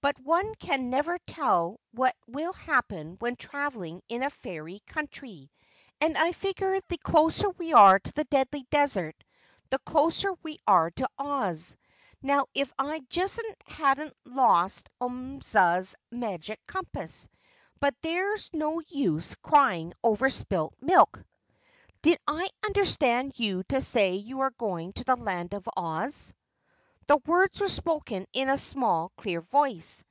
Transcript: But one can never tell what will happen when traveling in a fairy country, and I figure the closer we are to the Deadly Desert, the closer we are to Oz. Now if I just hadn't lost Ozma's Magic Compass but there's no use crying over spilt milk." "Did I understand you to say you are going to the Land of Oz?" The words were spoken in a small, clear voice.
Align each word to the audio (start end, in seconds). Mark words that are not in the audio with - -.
But 0.00 0.20
one 0.20 0.54
can 0.54 0.90
never 0.90 1.18
tell 1.26 1.80
what 1.90 2.14
will 2.28 2.52
happen 2.52 3.16
when 3.18 3.34
traveling 3.34 4.00
in 4.08 4.22
a 4.22 4.30
fairy 4.30 4.78
country, 4.86 5.50
and 6.00 6.16
I 6.16 6.30
figure 6.30 6.80
the 6.88 6.98
closer 6.98 7.50
we 7.50 7.72
are 7.72 7.98
to 7.98 8.12
the 8.12 8.22
Deadly 8.24 8.64
Desert, 8.70 9.22
the 9.70 9.80
closer 9.80 10.32
we 10.44 10.60
are 10.68 10.92
to 10.92 11.10
Oz. 11.18 11.76
Now 12.22 12.46
if 12.54 12.72
I 12.78 13.00
just 13.10 13.42
hadn't 13.66 14.16
lost 14.24 14.88
Ozma's 15.00 15.96
Magic 16.12 16.64
Compass 16.68 17.26
but 17.80 17.94
there's 18.00 18.50
no 18.52 18.80
use 18.88 19.34
crying 19.34 19.92
over 20.04 20.30
spilt 20.30 20.74
milk." 20.80 21.24
"Did 22.02 22.20
I 22.24 22.48
understand 22.64 23.36
you 23.36 23.64
to 23.64 23.80
say 23.80 24.14
you 24.14 24.40
are 24.42 24.52
going 24.56 24.92
to 24.92 25.04
the 25.04 25.16
Land 25.16 25.54
of 25.54 25.68
Oz?" 25.76 26.32
The 27.08 27.16
words 27.24 27.58
were 27.62 27.70
spoken 27.70 28.26
in 28.34 28.50
a 28.50 28.58
small, 28.58 29.12
clear 29.16 29.40
voice. 29.40 30.04